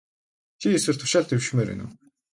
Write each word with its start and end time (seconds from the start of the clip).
Чи 0.59 0.67
эсвэл 0.77 0.97
тушаал 0.99 1.25
дэвшмээр 1.27 1.67
байна 1.69 1.83
уу? 1.85 1.91